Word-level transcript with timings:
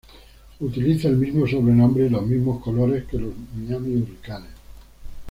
Utiliza 0.59 1.09
el 1.09 1.17
mismo 1.17 1.45
sobrenombre 1.45 2.07
y 2.07 2.09
los 2.09 2.25
mismos 2.25 2.59
colores 2.63 3.05
que 3.05 3.19
los 3.19 3.33
Miami 3.55 3.97
Hurricanes. 4.01 4.49